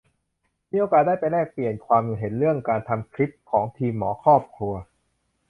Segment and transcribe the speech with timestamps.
[0.71, 4.73] มีโอกาสได้ไปแลกเปลี่ยนความเห็นเรื่องการทำคลิปของทีมหมอครอบครัว